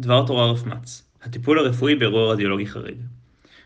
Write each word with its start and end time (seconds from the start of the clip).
דבר 0.00 0.26
תורה 0.26 0.50
רפמ"ץ 0.50 1.02
הטיפול 1.22 1.58
הרפואי 1.58 1.94
באירוע 1.94 2.32
רדיולוגי 2.32 2.66
חריג 2.66 2.96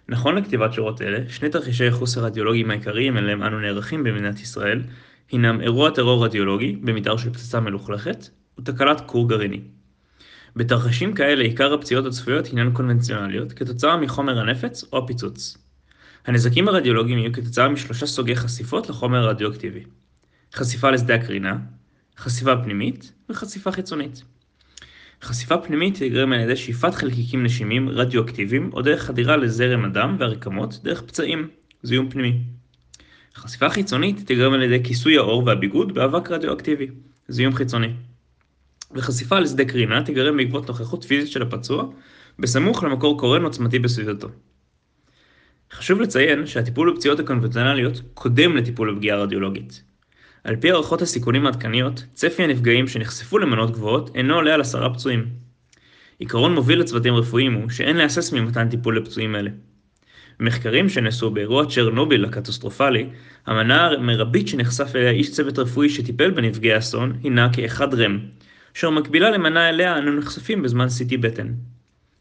נכון 0.09 0.35
לכתיבת 0.35 0.73
שורות 0.73 1.03
אלה, 1.03 1.19
שני 1.29 1.49
תרחישי 1.49 1.85
הייחוס 1.85 2.17
הרדיולוגיים 2.17 2.71
העיקריים 2.71 3.19
אליהם 3.19 3.43
אנו 3.43 3.61
נערכים 3.61 4.05
במדינת 4.05 4.41
ישראל 4.41 4.83
הינם 5.31 5.61
אירוע 5.61 5.91
טרור 5.91 6.25
רדיולוגי 6.25 6.77
במתאר 6.83 7.17
של 7.17 7.33
פצצה 7.33 7.61
מלוכלכת 7.61 8.29
ותקלת 8.59 9.01
כור 9.07 9.29
גרעיני. 9.29 9.61
בתרחישים 10.57 11.15
כאלה 11.15 11.45
עיקר 11.45 11.75
הפציעות 11.75 12.07
הצפויות 12.07 12.47
הינן 12.47 12.73
קונבנציונליות 12.73 13.53
כתוצאה 13.53 13.97
מחומר 13.97 14.39
הנפץ 14.39 14.85
או 14.93 14.99
הפיצוץ. 14.99 15.59
הנזקים 16.27 16.69
הרדיולוגיים 16.69 17.19
יהיו 17.19 17.33
כתוצאה 17.33 17.69
משלושה 17.69 18.07
סוגי 18.07 18.37
חשיפות 18.37 18.89
לחומר 18.89 19.19
הרדיואקטיבי 19.19 19.85
חשיפה 20.55 20.91
לשדה 20.91 21.15
הקרינה, 21.15 21.57
חשיפה 22.19 22.57
פנימית 22.57 23.13
וחשיפה 23.29 23.73
חיצונית. 23.73 24.34
חשיפה 25.23 25.59
פנימית 25.59 25.95
תגרם 25.99 26.33
על 26.33 26.41
ידי 26.41 26.57
שאיפת 26.57 26.95
חלקיקים 26.95 27.45
נשימים 27.45 27.89
רדיואקטיביים 27.89 28.71
או 28.73 28.83
דרך 28.83 29.03
חדירה 29.03 29.37
לזרם 29.37 29.85
הדם 29.85 30.17
והרקמות 30.19 30.81
דרך 30.83 31.03
פצעים, 31.03 31.49
זיהום 31.83 32.11
פנימי. 32.11 32.39
חשיפה 33.35 33.71
חיצונית 33.71 34.27
תגרם 34.27 34.53
על 34.53 34.63
ידי 34.63 34.85
כיסוי 34.85 35.17
העור 35.17 35.43
והביגוד 35.47 35.95
באבק 35.95 36.31
רדיואקטיבי, 36.31 36.87
זיהום 37.29 37.55
חיצוני. 37.55 37.89
וחשיפה 38.95 39.39
לשדה 39.39 39.65
קרינה 39.65 40.03
תגרם 40.03 40.37
בעקבות 40.37 40.69
נוכחות 40.69 41.05
פיזית 41.05 41.33
של 41.33 41.43
הפצוע 41.43 41.85
בסמוך 42.39 42.85
למקור 42.85 43.19
קורן 43.19 43.45
עוצמתי 43.45 43.79
בסביבתו. 43.79 44.29
חשוב 45.73 46.01
לציין 46.01 46.47
שהטיפול 46.47 46.93
בפציעות 46.93 47.21
הקונבנציונליות 47.21 48.01
קודם 48.15 48.57
לטיפול 48.57 48.95
בפגיעה 48.95 49.19
רדיולוגית. 49.19 49.83
על 50.45 50.57
פי 50.57 50.71
הערכות 50.71 51.03
הסיכונים 51.03 51.47
העדכניות, 51.47 52.05
צפי 52.15 52.43
הנפגעים 52.43 52.89
שנחשפו 52.89 53.39
למנות 53.39 53.71
גבוהות 53.71 54.17
אינו 54.17 54.35
עולה 54.35 54.55
על 54.55 54.61
עשרה 54.61 54.95
פצועים. 54.95 55.27
עיקרון 56.19 56.55
מוביל 56.55 56.81
לצוותים 56.81 57.15
רפואיים 57.15 57.55
הוא 57.55 57.71
שאין 57.71 57.97
להסס 57.97 58.33
ממתן 58.33 58.69
טיפול 58.69 58.99
לפצועים 58.99 59.37
אלה. 59.37 59.51
במחקרים 60.41 60.89
שנעשו 60.89 61.31
באירוע 61.31 61.67
צ'רנוביל 61.67 62.25
הקטסטרופלי, 62.25 63.07
המנה 63.47 63.87
המרבית 63.87 64.49
שנחשף 64.49 64.97
אליה 64.97 65.11
איש 65.11 65.33
צוות 65.33 65.59
רפואי 65.59 65.89
שטיפל 65.89 66.31
בנפגעי 66.31 66.79
אסון 66.79 67.13
הינה 67.23 67.53
כאחד 67.53 67.95
רם, 67.95 68.19
אשר 68.77 68.91
מקבילה 68.91 69.31
למנה 69.31 69.69
אליה 69.69 69.99
אנו 69.99 70.13
נחשפים 70.13 70.63
בזמן 70.63 70.87
CT 70.87 71.17
בטן. 71.21 71.53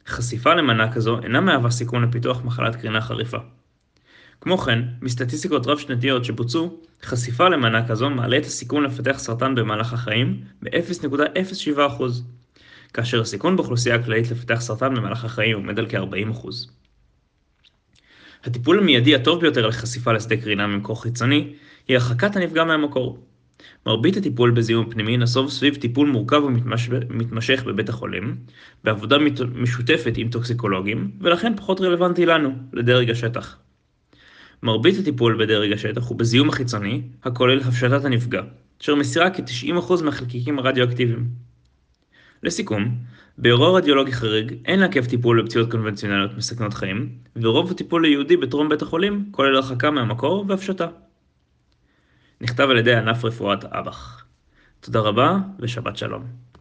חשיפה 0.07 0.53
למנה 0.53 0.93
כזו 0.93 1.19
אינה 1.23 1.41
מהווה 1.41 1.71
סיכון 1.71 2.03
לפיתוח 2.03 2.43
מחלת 2.43 2.75
קרינה 2.75 3.01
חריפה. 3.01 3.37
כמו 4.43 4.57
כן, 4.57 4.79
מסטטיסטיקות 5.01 5.67
רב-שנתיות 5.67 6.25
שבוצעו, 6.25 6.79
חשיפה 7.03 7.49
למנה 7.49 7.87
כזו 7.87 8.09
מעלה 8.09 8.37
את 8.37 8.45
הסיכון 8.45 8.83
לפתח 8.83 9.19
סרטן 9.19 9.55
במהלך 9.55 9.93
החיים 9.93 10.41
ב-0.07%, 10.61 12.03
כאשר 12.93 13.21
הסיכון 13.21 13.55
באוכלוסייה 13.55 13.95
הכללית 13.95 14.31
לפתח 14.31 14.61
סרטן 14.61 14.95
במהלך 14.95 15.25
החיים 15.25 15.55
עומד 15.55 15.79
על 15.79 15.87
כ-40%. 15.89 16.47
הטיפול 18.43 18.79
המיידי 18.79 19.15
הטוב 19.15 19.41
ביותר 19.41 19.67
לחשיפה 19.67 20.13
לשדה 20.13 20.37
קרינה 20.37 20.67
ממקור 20.67 21.01
חיצוני, 21.01 21.53
היא 21.87 21.97
הרחקת 21.97 22.35
הנפגע 22.35 22.63
מהמקור. 22.63 23.19
מרבית 23.85 24.17
הטיפול 24.17 24.51
בזיהום 24.51 24.89
פנימי 24.89 25.17
נסוב 25.17 25.49
סביב 25.49 25.75
טיפול 25.75 26.09
מורכב 26.09 26.43
ומתמשך 26.43 27.63
בבית 27.63 27.89
החולים, 27.89 28.37
בעבודה 28.83 29.17
משותפת 29.55 30.13
עם 30.15 30.29
טוקסיקולוגים, 30.29 31.11
ולכן 31.21 31.53
פחות 31.57 31.81
רלוונטי 31.81 32.25
לנו, 32.25 32.53
לדרג 32.73 33.09
השטח. 33.09 33.57
מרבית 34.63 34.99
הטיפול 34.99 35.45
בדרג 35.45 35.71
השטח 35.71 36.07
הוא 36.07 36.17
בזיהום 36.17 36.49
החיצוני, 36.49 37.01
הכולל 37.23 37.59
הפשטת 37.59 38.05
הנפגע, 38.05 38.41
אשר 38.81 38.95
מסירה 38.95 39.29
כ-90% 39.29 40.03
מהחלקיקים 40.03 40.59
הרדיואקטיביים. 40.59 41.27
לסיכום, 42.43 42.97
באירוע 43.37 43.77
רדיולוגי 43.77 44.11
חריג 44.11 44.53
אין 44.65 44.79
לעכב 44.79 45.05
טיפול 45.05 45.41
בפציעות 45.41 45.71
קונבנציונליות 45.71 46.37
מסכנות 46.37 46.73
חיים, 46.73 47.09
ורוב 47.35 47.71
הטיפול 47.71 48.05
היהודי 48.05 48.37
בטרום 48.37 48.69
בית 48.69 48.81
החולים 48.81 49.25
כולל 49.31 49.55
הרחקה 49.55 49.91
מהמקור 49.91 50.45
והפשטה. 50.47 50.87
נכתב 52.41 52.67
על 52.69 52.77
ידי 52.77 52.95
ענף 52.95 53.25
רפואת 53.25 53.65
אב"ח. 53.65 54.25
תודה 54.79 54.99
רבה 54.99 55.37
ושבת 55.59 55.97
שלום. 55.97 56.52